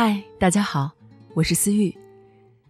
[0.00, 0.92] 嗨，大家好，
[1.34, 1.92] 我是思玉。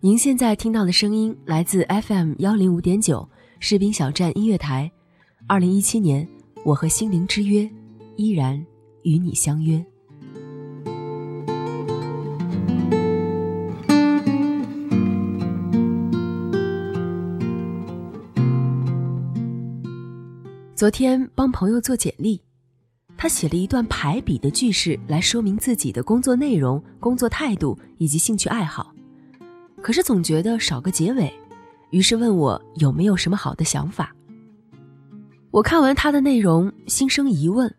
[0.00, 3.28] 您现在听到的声音来自 FM 幺零五点九
[3.60, 4.90] 士兵小站音乐台。
[5.46, 6.26] 二零一七年，
[6.64, 7.70] 我和心灵之约
[8.16, 8.64] 依然
[9.02, 9.84] 与你相约。
[20.74, 22.40] 昨天帮朋友做简历，
[23.20, 28.94] 他写了一段排比的句式来说明自己的工作内容、工作态度以及兴趣爱好，
[29.83, 31.30] 可是总觉得少个结尾，
[31.91, 34.14] 于是问我有没有什么好的想法。
[35.50, 37.75] 我看完他的内容，心生疑问：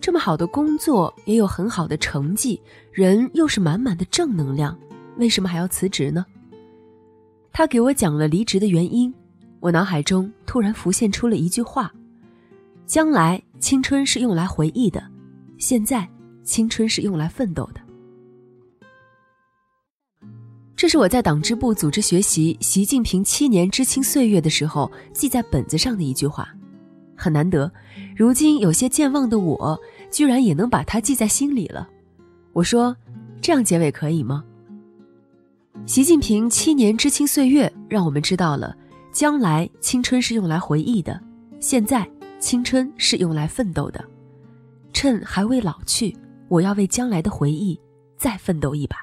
[0.00, 2.60] 这么好的工作，也有很好的成绩，
[2.92, 4.78] 人又是满满的正能量，
[5.16, 6.24] 为什么还要辞职呢？
[7.50, 9.12] 他给我讲了离职的原因，
[9.58, 11.92] 我脑海中突然浮现出了一句话。
[12.90, 15.00] 将来青春是用来回忆的，
[15.58, 16.08] 现在
[16.42, 17.80] 青春是用来奋斗的。
[20.74, 26.52] 这是我在党支部组织学习习近平七年知青岁月的时候记在本子上的一句话，
[27.16, 27.70] 很难得。
[28.16, 29.80] 如今有些健忘的我，
[30.10, 31.88] 居然也能把它记在心里了。
[32.52, 32.96] 我说，
[33.40, 34.42] 这样结尾可以吗？
[35.86, 38.76] 习近平七年知青岁月让我们知道了，
[39.12, 41.22] 将来青春是用来回忆的，
[41.60, 42.04] 现在。
[42.40, 44.02] 青春是用来奋斗的，
[44.94, 46.16] 趁还未老去，
[46.48, 47.78] 我要为将来的回忆
[48.16, 48.96] 再奋斗一把。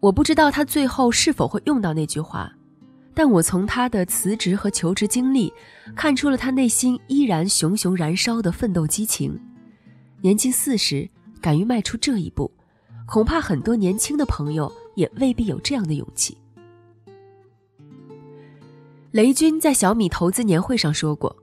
[0.00, 2.50] 我不知道他最后是否会用到那句话，
[3.12, 5.52] 但我从他的辞职和求职经历，
[5.94, 9.38] 看出了他内心依然熊熊燃烧的奋斗激情。
[10.22, 11.08] 年近四十，
[11.40, 12.50] 敢于迈出这一步，
[13.06, 16.36] 恐怕很多年轻的朋友也未必有这样的勇气。
[19.16, 21.34] 雷军在小米投资年会上说过，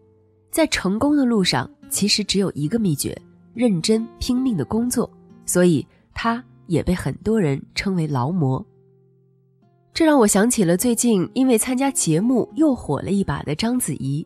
[0.52, 3.20] 在成功的路上，其实只有一个秘诀：
[3.56, 5.10] 认真拼命的工作。
[5.44, 8.64] 所以，他也被很多人称为劳模。
[9.92, 14.24] 这让我想起了最近因为参加节目又火了一把的章子怡，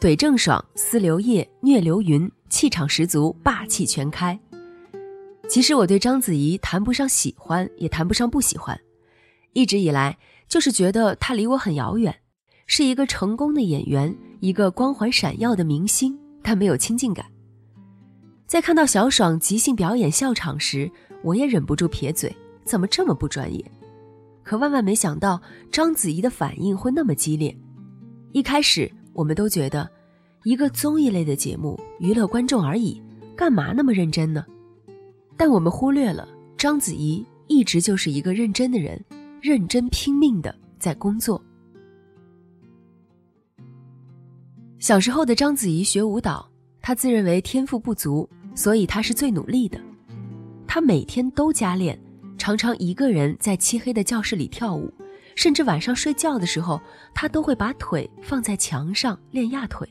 [0.00, 4.36] 怼郑爽、撕刘烨、虐刘云，气场十足，霸气全开。
[5.48, 8.76] 其实我对章子怡谈不上喜欢，也谈不上不喜欢，
[9.52, 12.12] 一直以来就是觉得她离我很遥远。
[12.66, 17.24] 是一个成功的演员，一个光环闪耀的明星，但没有亲近感。
[18.46, 20.90] 在看到小爽即兴表演笑场时，
[21.22, 22.34] 我也忍不住撇嘴：
[22.64, 23.64] 怎么这么不专业？
[24.42, 25.40] 可万万没想到，
[25.70, 27.56] 章子怡的反应会那么激烈。
[28.32, 29.88] 一开始，我们都觉得，
[30.42, 33.00] 一个综艺类的节目，娱乐观众而已，
[33.36, 34.44] 干嘛那么认真呢？
[35.36, 39.02] 但我们忽略了，章子怡一直就是一个认真的人，
[39.40, 41.40] 认真拼命的在工作。
[44.86, 46.48] 小时候的章子怡学舞蹈，
[46.80, 49.80] 她自认为天赋不足，所以她是最努力的。
[50.64, 51.98] 她每天都加练，
[52.38, 54.88] 常常一个人在漆黑的教室里跳舞，
[55.34, 56.80] 甚至晚上睡觉的时候，
[57.12, 59.88] 她都会把腿放在墙上练压腿。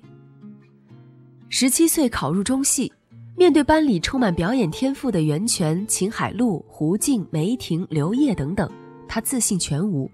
[1.50, 2.90] 十七岁考入中戏，
[3.36, 8.72] 面对班里充满表演天赋的袁泉、秦海璐、胡静、梅婷、刘烨等等，
[9.10, 10.10] 她自信全无，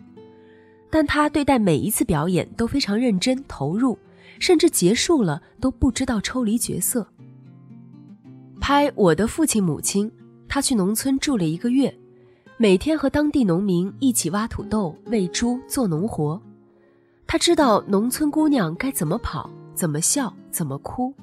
[0.90, 3.96] 但她对待每一次表演都非常认真投入。
[4.42, 7.08] 甚至结束了都不知道抽离角色。
[8.60, 10.10] 拍《我的父亲母亲》，
[10.50, 11.96] 他去农村住了一个月，
[12.58, 16.42] 每天和当地农民一起挖土豆、喂猪、做农活。
[17.28, 21.14] 他知道农村姑娘该怎么跑、怎么笑、怎么哭，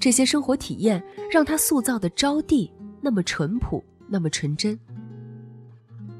[0.00, 2.68] 这些生活体验让他塑造的招娣
[3.00, 4.76] 那么淳朴，那么纯真。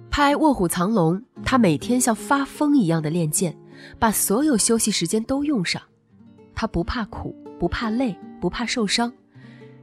[0.09, 3.57] 拍《卧虎藏龙》，他每天像发疯一样的练剑，
[3.99, 5.83] 把所有休息时间都用上。
[6.61, 9.13] 他不怕苦，不怕累，不怕受伤。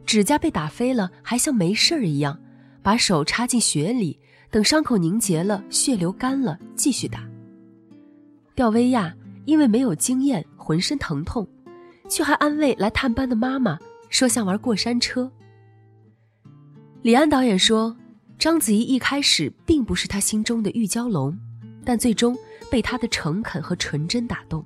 [0.06, 2.38] 指甲被打飞了，还像没事儿一样，
[2.83, 4.19] 把手插进血里，
[4.51, 7.25] 等伤口凝结了，血流干了，继续打。
[8.56, 11.48] 吊威亚因为没有经验，浑身疼痛，
[12.10, 13.80] 却还安慰来探班的妈妈，
[14.10, 15.31] 说像玩过山车。
[17.04, 17.95] 李安导演说。
[18.38, 21.39] 章子怡一开始并不是他心中的玉娇龙，
[21.86, 22.38] 但最终
[22.69, 24.63] 被她的诚恳和纯真打动。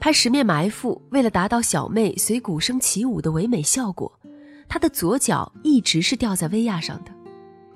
[0.00, 4.20] 拍《十面埋伏》，为了达到小妹随鼓声起舞的唯美效果，
[4.68, 7.12] 她的左脚一直是吊在威亚上的。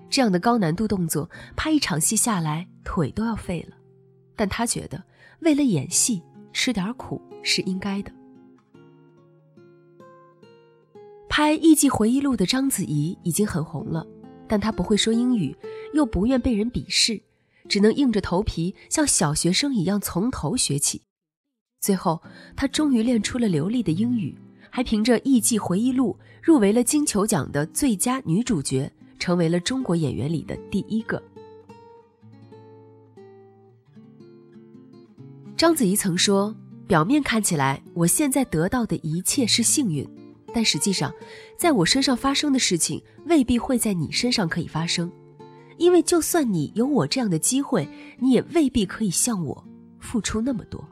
[0.08, 3.76] 这样的高难度动作，拍一场戏下来腿都要废了。
[4.36, 5.02] 但他觉得，
[5.40, 6.22] 为了演戏
[6.52, 8.12] 吃点苦是应该的。
[11.28, 14.06] 拍《艺伎回忆录》的章子怡已经很红了，
[14.46, 15.56] 但她不会说英语，
[15.92, 17.20] 又不愿被人鄙视，
[17.68, 21.02] 只能硬着头皮像小学生一样从头学起。
[21.82, 22.22] 最后，
[22.54, 24.32] 她终于练出了流利的英语，
[24.70, 28.88] 还凭着《艺伎回忆录》入围了金球奖的最佳女主角，
[29.18, 31.20] 成为了中国演员里的第一个。
[35.56, 36.54] 章子怡曾说
[36.86, 40.08] ：“表面看起来，我现在得到的一切是幸运。”
[40.54, 41.12] 但实际上，
[41.56, 45.10] 在我身上发生的事情未必会在你身上可以发生，
[45.78, 47.88] 因为就算你有我这样的机会，
[48.20, 49.64] 你也未必可以像我
[49.98, 50.86] 付出那么多。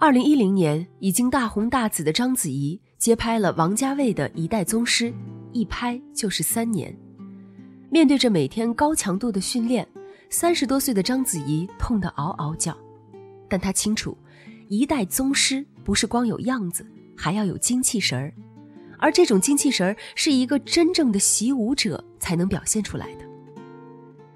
[0.00, 5.06] 二零一零年，已经大红大紫的章子怡接拍了王家卫的《一代宗师》，
[5.52, 6.96] 一拍就是三年。
[7.90, 9.84] 面对着每天高强度的训练，
[10.30, 12.78] 三十多岁的章子怡痛得嗷嗷叫，
[13.48, 14.16] 但她清楚。
[14.68, 16.86] 一代宗师不是光有样子，
[17.16, 18.32] 还要有精气神儿，
[18.98, 23.24] 而这种精气神儿是一个真正的习武者才能表现出来的。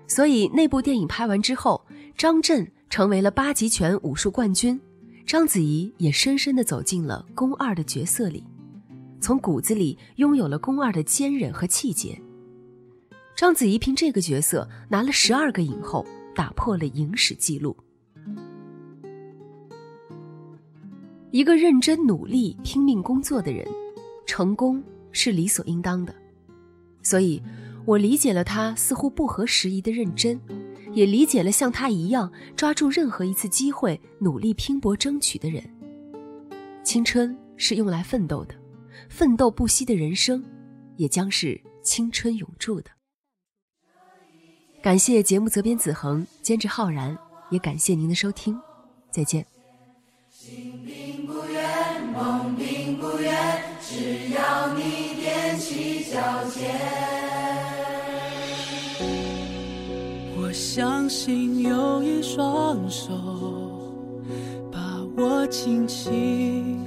[0.09, 1.87] 所以那部电影拍完之后，
[2.17, 4.81] 张震成为了八极拳武术冠军，
[5.25, 8.45] 章子怡也深深地走进了宫二的角色里，
[9.21, 12.21] 从骨子里拥有了宫二的坚韧和气节。
[13.35, 16.05] 章子怡凭这个角色拿了十二个影后，
[16.35, 17.77] 打破了影史记录。
[21.31, 23.67] 一个认真努力、拼命工作的人，
[24.27, 24.83] 成功
[25.13, 26.15] 是理所应当的。
[27.03, 27.43] 所以，
[27.87, 30.39] 我理解了他似乎不合时宜的认真，
[30.93, 35.63] 也理解了像他一样抓住任何一次机会、努力拼搏争取的人。
[36.85, 38.55] 青春是用来奋斗的，
[39.09, 40.45] 奋斗不息的人生，
[40.97, 42.91] 也将是青春永驻的。
[44.83, 47.17] 感谢节目责编子恒，监制浩然，
[47.51, 48.59] 也感谢您的收听，
[49.11, 49.47] 再见。
[52.13, 54.83] 梦并不远，只要你
[55.25, 57.22] 踮起脚尖。
[60.75, 63.13] 相信有一双手
[64.73, 66.83] 把我轻轻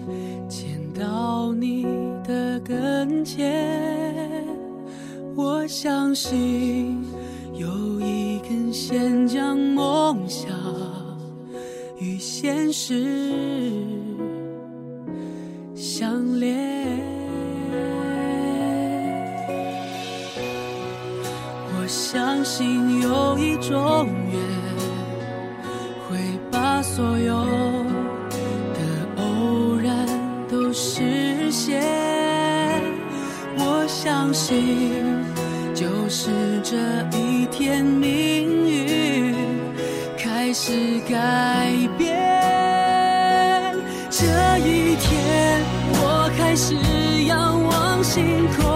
[0.49, 1.83] 牵到你
[2.23, 4.43] 的跟前。
[5.35, 6.99] 我相信
[7.53, 10.49] 有一根线将梦想
[11.99, 13.94] 与现实。
[23.55, 24.37] 有一种缘
[26.09, 26.17] 会
[26.51, 27.33] 把所有
[28.73, 28.79] 的
[29.15, 30.05] 偶然
[30.49, 31.81] 都实现。
[33.57, 35.23] 我相信
[35.73, 36.31] 就是
[36.63, 36.75] 这
[37.17, 39.33] 一天，命运
[40.17, 42.13] 开始改变。
[44.09, 44.25] 这
[44.59, 45.63] 一天。
[45.97, 46.75] 我开始
[47.23, 48.74] 仰望星空，